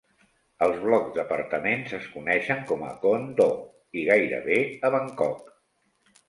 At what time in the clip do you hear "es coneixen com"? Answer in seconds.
1.97-2.81